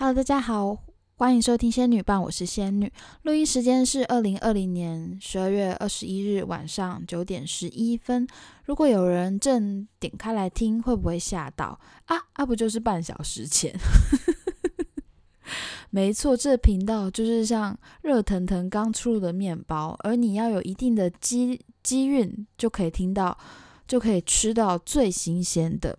[0.00, 0.78] Hello，大家好，
[1.16, 2.90] 欢迎收听仙女棒，我是仙女。
[3.24, 8.26] 录音时间是二零二零年十二月二十一日晚上九点十一分。
[8.64, 12.16] 如果有人正点开来听，会不会吓到啊？
[12.32, 13.78] 啊，不就是半小时前？
[15.92, 23.36] 没错，这频道就是像热腾腾刚出炉的面包，而你要有一定的机机运，就可以听到，
[23.86, 25.98] 就可以吃到最新鲜的。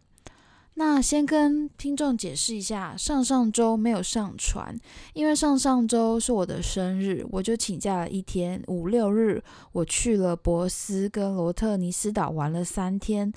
[0.84, 4.76] 那先跟听众解释一下，上上周没有上传，
[5.14, 13.32] 因为上上周是我的生日，我就请假了一天，五六日我去了博斯跟罗特尼斯岛玩了三天。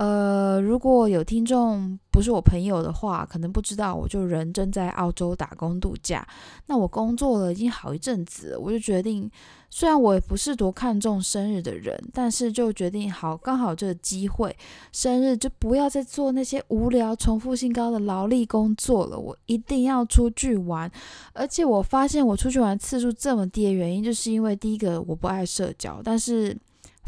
[0.00, 6.26] 呃，如果有听众不是我朋友的话，可能不知道，我就人正在澳洲打工度假。
[6.68, 9.30] 那我工作了已经好一阵子，我就决定。
[9.68, 14.56] 虽然我也不是多看重生日的人，但是就决定好，刚好这个机会，
[14.90, 19.18] 生日就不要再做那些无聊、重复性高的劳力工作了。
[19.18, 20.90] 我一定要出去玩，
[21.34, 26.56] 而且我发现我出去玩次数这么低的原因，就是因为第一个我不爱社交，但是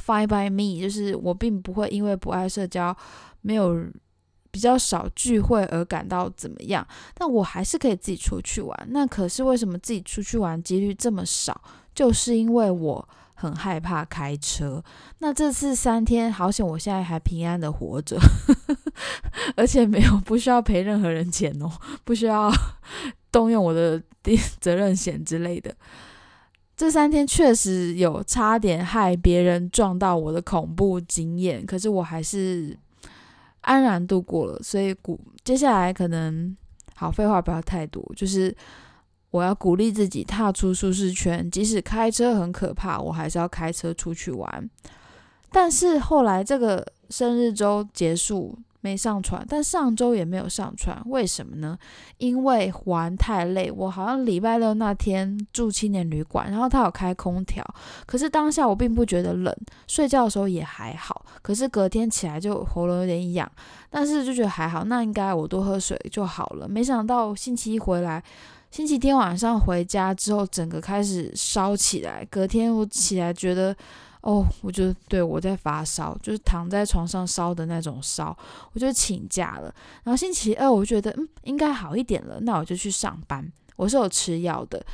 [0.07, 2.97] fine by me，就是我并不会因为不爱社交，
[3.41, 3.87] 没有
[4.51, 8.89] 比较少聚会而感到怎么样，但我还是可以自己出去玩。
[8.91, 11.61] 那可是为什么自己出去玩几率这么少？
[11.95, 14.83] 就是因为我很害怕开车，
[15.19, 18.19] 那这次三天好险，我现在还平安的活着，
[19.57, 21.71] 而且没有不需要赔任何人钱哦，
[22.05, 22.51] 不需要
[23.31, 24.03] 动用我的
[24.61, 25.75] 责任险之类的。
[26.83, 32.77] 这三天确实有差点害别人撞到我的恐怖经验，可是我还是
[33.61, 34.59] 安然度过了。
[34.65, 36.57] 所以，鼓接下来可能
[36.97, 38.53] 好废话不要太多，就是。
[39.31, 44.71] 我要鼓励自己踏出舒适圈，即使开车很可怕，我还是要开车出去玩。
[45.51, 51.79] 但是后来这个生日周结束没上传，但上周也没有上传，为什么呢？
[52.19, 53.73] 因为玩太累。
[53.75, 57.65] 我好像礼拜六那天住青年旅馆，然后他有开空调，
[58.05, 61.25] 可是当下我并不觉得冷，睡觉的时候也还好。
[61.41, 63.51] 可是隔天起来就喉咙有点痒，
[63.89, 66.69] 但是就觉得还好，那应该我多喝水就好了。
[66.69, 68.23] 没想到星期一回来。
[68.71, 72.27] 星期天晚上回家之后，整个开始烧起来。
[72.31, 73.77] 隔天我起来觉得，
[74.23, 78.37] 哦，我觉得对我在发烧，就是躺在床上烧的那种烧，
[78.73, 79.75] 我就请假了。
[80.05, 83.47] 然后星期二我就觉得，嗯，应该好一点了，那我就去上班。
[83.77, 84.85] 我是有吃药的。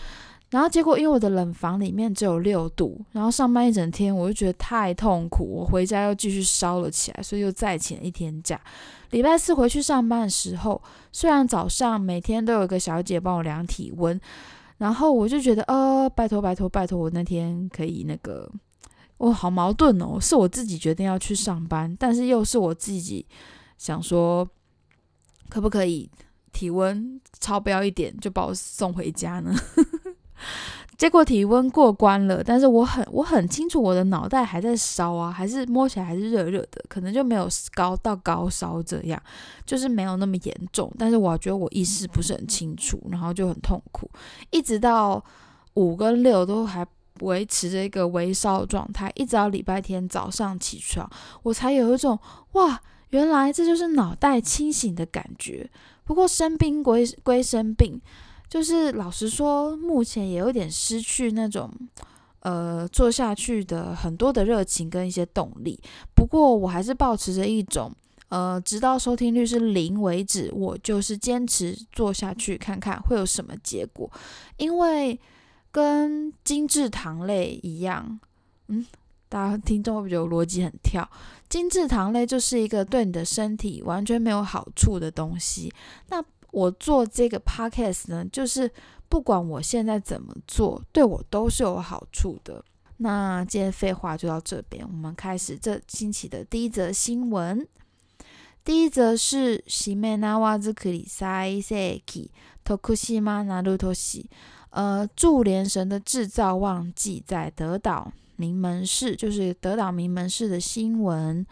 [0.50, 8.59] 然后结果因为我的冷房里面只有六度，然后上班一整天我就觉得太痛苦，我回家又继续烧了起来，所以又再请了一天假。
[9.10, 10.81] 礼拜四回去上班的时候，
[11.12, 14.19] 虽然早上每天都有一个小姐帮我量体温，
[14.78, 18.50] 然后我就觉得，呃，拜托拜托拜托，我那天可以那个，
[19.18, 23.26] 我好矛盾哦，是我自己决定要去上班，但是又是我自己
[23.76, 24.48] 想说，
[25.48, 26.10] 可不可以
[26.52, 29.54] 体温超标一点就把我送回家呢？
[30.96, 39.22] 结果体温过关了，但是我很我很清楚我的脑袋还在烧啊，还是摸起来还是热热的，可能就没有高到高烧这样，
[39.64, 40.92] 就是没有那么严重。
[40.98, 44.10] 但是我觉得我意识不是很清楚，然后就很痛苦，
[44.50, 45.24] 一直到
[45.74, 46.84] 五跟六都还
[47.20, 51.08] 维持着一个微烧状态，一直到礼拜天早上起床，
[51.42, 52.18] 我才有一种
[52.52, 52.80] 哇，
[53.10, 55.70] 原来这就是脑袋清醒的感觉。
[56.04, 58.00] 不过生病归归生病。
[58.50, 61.70] 就是老实说，目前也有点失去那种，
[62.40, 65.78] 呃，做下去的很多的热情跟一些动力。
[66.14, 67.92] 不过我还是保持着一种，
[68.30, 74.10] 呃，直到收听率是零为止，我就是坚持做下去，看看会有什么结果。
[74.56, 75.20] 因为
[75.78, 78.19] 跟精致糖类一样，
[78.66, 78.84] 嗯，
[79.28, 81.09] 大家听众会不会觉得逻辑很跳？
[81.49, 85.72] 精致糖类就是一个对你的身体完全没有好处的东西。
[86.09, 88.69] 那我做这个 podcast 呢，就是
[89.09, 92.65] 不管我现在怎么做，对我都是有好处的。
[92.97, 97.65] 那今天废话就到这边，我们开始这星期的第一则新闻。
[98.68, 102.30] 第一则是西梅纳瓦兹克里塞塞基
[102.62, 104.28] 托库西马纳鲁托西，
[104.68, 111.47] 呃，祝连神的制造旺季在德岛名门市，就是德岛名门市的新闻。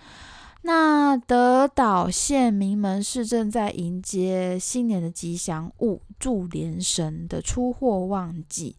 [0.61, 8.77] 那德岛县名门市正在迎接新年的吉祥物祝连神的出货旺季。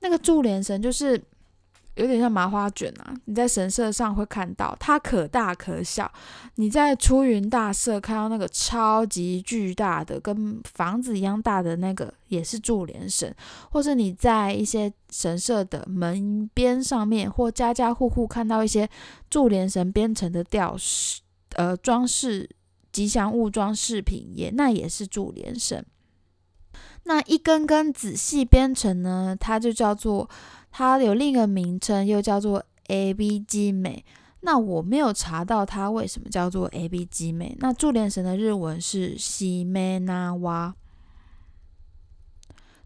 [0.00, 1.18] 那个祝连神就是
[1.96, 6.10] 有点像麻花卷啊，你在神社上会看到，它可大可小。
[6.54, 13.34] 你在出云大社看到那个超级巨大的，跟房子一样大的那个，也是柱连神。
[13.70, 18.88] 或者你在一些神社的门边上面，或家家户户看到一些
[19.28, 21.20] 柱连神编成的吊饰。
[21.56, 22.48] 呃，装饰
[22.90, 25.84] 吉祥物装饰品也那也是柱连神。
[27.04, 30.30] 那一根根仔细编成呢，它就叫做
[30.72, 34.04] 它有另一个名称，又叫做 A B G 美。
[34.40, 37.56] 那我没有查到它为什么叫做 A B G 美。
[37.60, 40.74] 那柱连绳的日文是西梅那哇。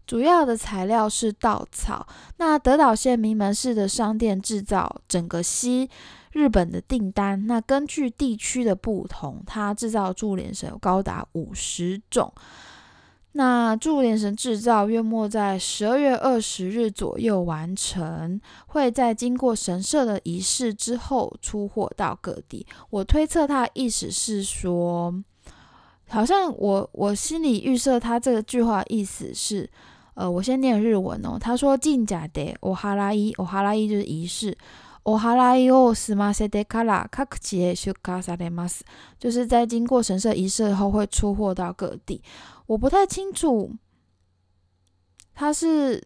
[0.05, 2.07] 主要的材料是稻草。
[2.37, 5.89] 那德岛县名门市的商店制造整个西
[6.31, 7.47] 日本的订单。
[7.47, 12.31] 那根据地区的不同，它制造柱连绳有高达五十种。
[13.37, 22.65] 那柱连神制造约莫在十二月二十日左右完成，会在经过神社的仪式之后出货到各地。
[22.89, 25.13] 我推测他的意思是说，
[26.09, 29.69] 好像我我心里预设他这个句话意思是。
[30.15, 31.37] 呃，我先念日文哦。
[31.39, 34.57] 他说：“进假的，お哈拉伊，お哈拉伊就是仪式。
[35.06, 38.82] お哈拉伊を済ませてから各地へ出荷されます。
[39.18, 42.22] 就是在经过神社仪式后会出货到各地。
[42.66, 43.72] 我不太清楚，
[45.34, 46.02] 他是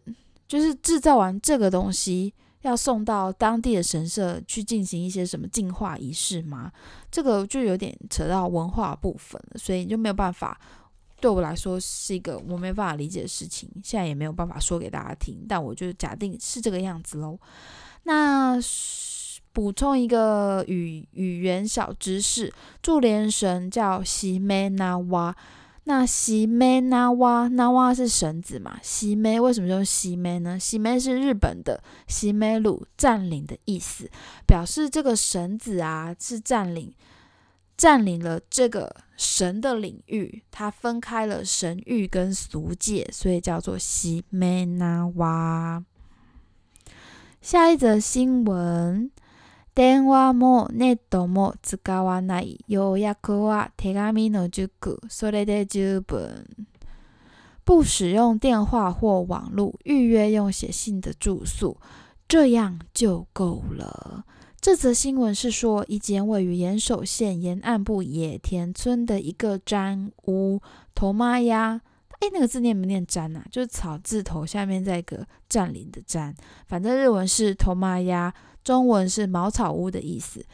[0.47, 6.71] 就是制造完这个东西要送到当地的神社去进行一些什么净化仪式吗？
[7.11, 10.59] 这个就有点扯到文化部分了，所以就没有办法。”
[11.19, 17.39] 对我来说是一个我没办法理解的事情，现在也没有办法说给大家听，但我就假定是这个样子喽。
[18.03, 18.40] 那
[19.52, 22.52] 补充一个语语言小知识，
[22.82, 25.36] 柱连绳叫西梅那哇，
[25.84, 28.78] 那西梅那哇那哇是绳子嘛？
[28.82, 30.58] 西梅为什么用西梅呢？
[30.58, 34.10] 西梅是日本的西梅鲁占领的意思，
[34.46, 36.92] 表示这个绳子啊是占领。
[37.74, 45.82] 占领了这个神的领域，它分开了神域跟俗界，所以叫做西梅那瓦。
[47.41, 49.11] 下一则新闻：
[49.75, 52.59] 電話もネットも使わない。
[52.67, 54.99] 予約は手紙の熟。
[55.09, 56.45] それで十分。
[57.63, 61.77] 不使用电话或网络预约，用写信的住宿，
[62.27, 64.25] 这样就够了。
[64.59, 70.61] 这则新闻是说，一间位于岩手县沿岸部野田村的一个毡屋
[70.95, 71.81] 头妈呀，
[72.22, 73.42] 哎，那个字念不念占”呐？
[73.50, 76.32] 就是草字头下面这一个占领的占，
[76.68, 78.32] 反正日文是头麻鸭，
[78.62, 80.46] 中文是茅草屋的意思。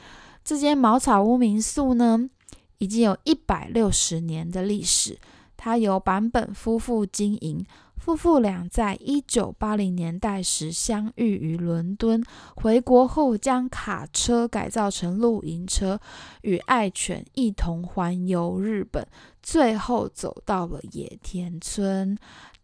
[0.43, 2.31] 这间茅草屋民宿呢，
[2.79, 5.19] 已经有一百六十年的历史，
[5.59, 7.67] 它由坂本夫妇经营。
[7.98, 12.22] 夫妇俩在一九八零年代时相遇于伦敦，
[12.54, 16.00] 回国后将卡车改造成露营车，
[16.42, 19.08] 与爱犬一同环游日本，
[19.42, 22.18] 最后走到了野田村。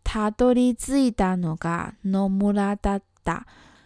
[0.04, 3.46] 他多利兹伊达诺嘎诺穆拉达达。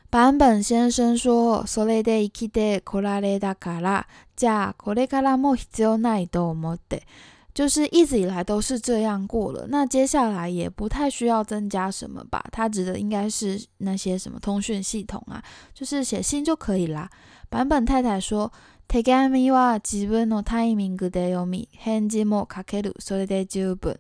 [0.09, 7.03] 坂本先生说：“それで生きてこられたから、じゃあこれからも必要ないと思って。”
[7.57, 12.43] 就是一直以来都是这样过了，那接下来也不太需要增加什么吧？
[12.51, 17.07] 他指的应该是那些什么通讯系统啊，就是写信就可以啦。
[17.49, 18.49] 版本太太说：“
[18.89, 22.95] 手紙は自分のタイミングで読み、返事も書ける。
[22.99, 23.99] それで十分。”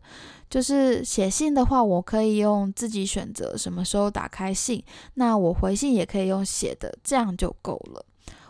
[0.49, 4.83] 就是写信的话，我可以用自己选择什么时候打开信，
[5.13, 8.03] 那我回信也可以用写的，这样就够了。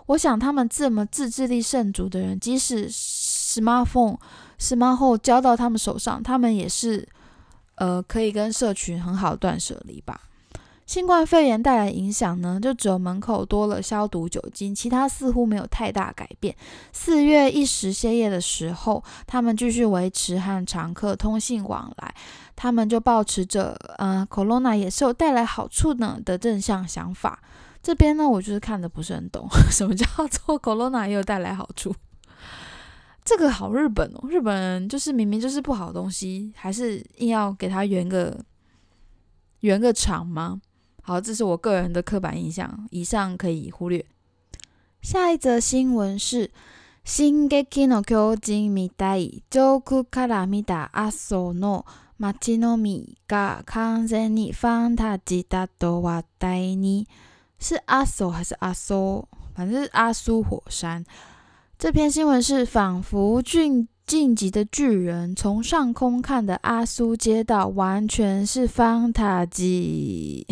[0.07, 4.17] 我想他们这么自制力甚足的人，即使 smartphone。
[4.58, 7.08] 十八后交到他们手上，他们也是，
[7.76, 10.20] 呃，可以跟社群很好断舍离吧。
[10.84, 16.56] 新冠肺炎带来影响呢，就只有门口多了消毒酒精，其他似乎没有太大改变。
[16.94, 22.14] 四月一时歇业的时候，他们继续维持和常客通信往来，
[22.56, 27.38] 他们就保持着，呃，corona 也是有带来好处呢的正向想法。
[27.82, 31.94] 这边呢，我就是看的不是很懂， 什么叫做 corona 也有带来好处？
[33.27, 38.43] 这个好日本哦，日本人就是明明就是不好的东西，还是硬要给他圆个
[39.61, 40.61] 圆个场吗？
[41.01, 44.05] 好，这是我个人的刻板印象，以上可以忽略。
[45.01, 46.51] 下一则新闻是
[47.03, 51.85] 新劇の巨人みたい上空から見た阿蘇の
[52.17, 57.07] 街のみが完全にファンタジーだと話題に。
[57.59, 59.25] 是阿蘇还是阿蘇？
[59.53, 61.05] 反正是阿苏火山。
[61.78, 70.44] 这篇新闻是仿佛晋晋级的巨人从上空看的阿苏街道，完全是方塔吉。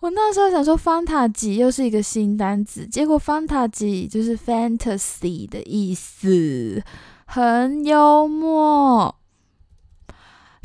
[0.00, 6.82] 我那时候想说方塔吉又是一个新单词，结果方塔吉就是 fantasy 的意思，
[7.24, 9.16] 很幽默。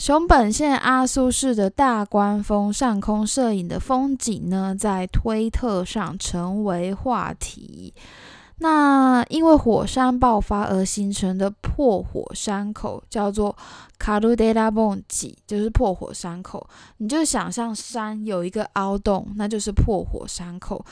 [0.05, 7.91] 熊本县阿苏市的大关峰上空摄影的风景呢，在推特上成为话题。
[8.59, 13.57] 那因为火山爆发而形成的破火山口叫做
[13.97, 16.69] 卡鲁德拉蹦吉，就是破火山口。
[16.97, 20.85] 你就想象山有一个凹洞，那就是破火山口。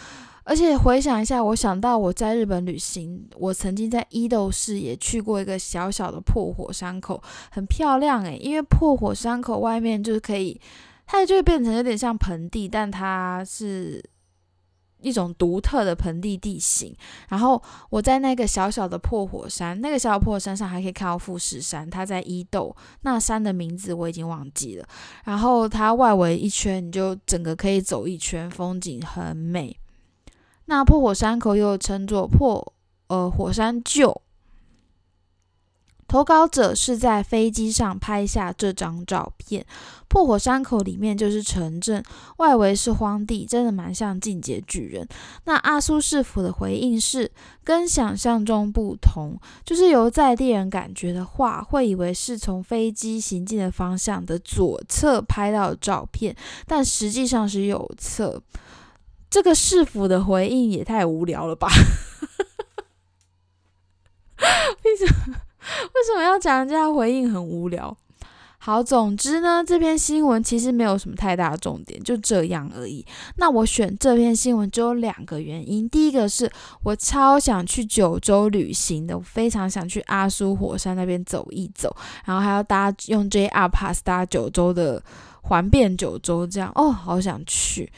[0.44, 7.22] 而且回想一下，我想到我在日本旅行，我曾经在伊豆市也去过一个小小的破火山口，
[7.52, 10.60] 很漂亮诶，因为破火山口外面就是可以，
[11.06, 14.04] 它就会变成有点像盆地，但它是。
[15.04, 16.96] 一种独特的盆地地形，
[17.28, 24.88] 然后我在那个小小的破火山，那个小小破山上还可以看到富士山，它在伊豆，那山的名字我已经忘记了。
[25.26, 29.78] 然后它外围一圈，你就整个可以走一圈，风景很美。
[30.65, 32.74] 那破火山口又称作破
[33.08, 34.15] 呃火山臼。
[36.05, 39.65] 投稿者是在飞机上拍下这张照片。
[40.08, 42.03] 破火山口里面就是城镇，
[42.38, 45.08] 外围是荒地，真的蛮像进阶巨人。
[45.46, 47.32] 那阿苏市府的回应是
[47.63, 56.36] 跟想象中不同，就是由在地人感觉的话，会以为是从飞机行进的方向的左侧拍到的照片，
[56.67, 58.39] 但实际上是右侧。
[59.34, 61.68] 这个市府的回应也太无聊了吧？
[64.84, 65.12] 为什么？
[65.28, 67.98] 为什么要讲人家回应很无聊？
[68.60, 73.04] 好，总之呢，这篇新闻其实没有什么太大的重点，就这样而已。
[73.38, 76.48] 那我选这篇新闻只有两个原因，第一个是
[76.84, 85.04] 我超想去九州旅行的，我非常想去阿苏火山那边走一走，然后还要搭用 JR Pass 搭九州的
[85.42, 87.92] 环遍九州，这样哦，好想去。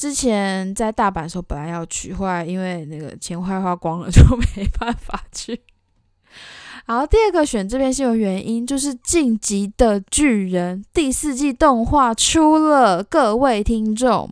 [0.00, 5.60] 之前在大阪的时候本来要去，后来因为那个钱快花光了，就没办法去。
[6.86, 14.30] 好，第二个选这篇新闻原因就是《晋级的巨人》第四季动画出了，各位听众。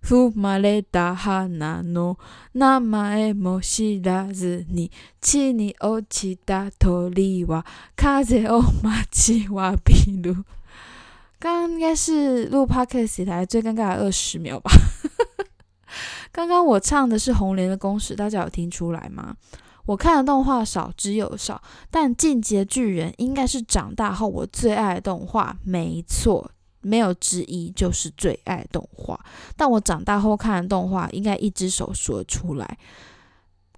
[0.00, 2.16] ふまれた花の
[2.52, 7.66] 名前も知らずに地に落ちた鳥は
[7.96, 10.44] 風を待ちわびる。
[11.43, 14.71] 刚刚应该是录 podcast 以来最尴尬的二十秒吧。
[16.31, 19.35] 刚刚我唱的是红莲的公式，大家有听出来吗？
[19.85, 29.19] 我看的动画少之又少，但《进阶巨人》应该是长大后我最爱的动画，没错，没有之一，就是最爱动画。
[29.57, 32.77] 但我长大后看的动画，应该一只手数得出来。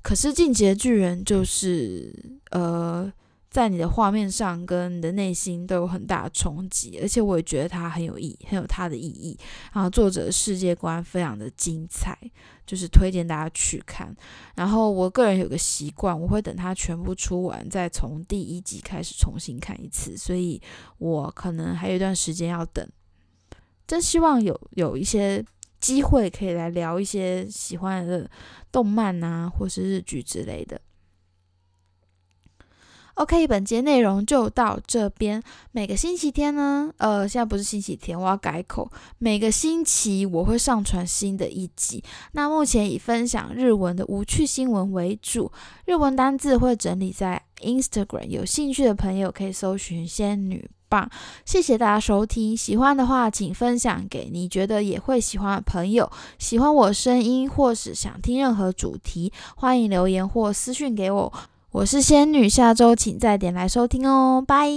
[0.04, 2.14] 可是《进阶巨人》就是
[2.52, 3.12] 呃。
[3.56, 9.40] 在你的画面上跟你的内心都有很大的冲击，而且我也觉得它很有意，很有它的意义。
[9.72, 12.20] 然后作者世界观非常的精彩，
[12.66, 14.14] 就是推荐大家去看。
[14.56, 20.62] 然后我个人有个习惯，我会等它全部出完，再从第一集开始重新看一次，所以
[20.98, 22.86] 我可能还有一段时间要等。
[23.88, 25.42] 真希望有有一些
[25.80, 28.30] 机会可以来聊一些喜欢的
[28.70, 30.82] 动漫啊，或是日剧之类的。
[33.16, 35.42] OK，本节内容就到这边。
[35.72, 38.92] 每个星期天呢，呃，现在不是星期天，我要改口。
[39.20, 42.04] 每个星期我会上传新的一集。
[42.34, 45.50] 那目前以分享日文的无趣新闻为主，
[45.86, 48.28] 日文单字会整理在 Instagram。
[48.28, 51.10] 有兴趣的朋友可以搜寻“仙女棒”。
[51.46, 56.12] 谢谢大家收听，喜欢的话请分享给你觉得也会喜欢的朋友。
[56.38, 61.34] 喜欢我声音或是想听任何主题，欢迎留言或私讯给我。
[61.76, 64.70] 我是仙女，下周请再点来收听哦，拜。